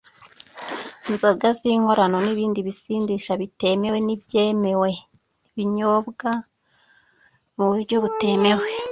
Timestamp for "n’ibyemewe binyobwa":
4.05-6.31